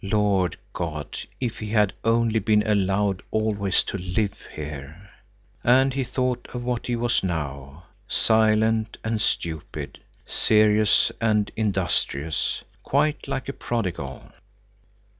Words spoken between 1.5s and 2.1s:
he had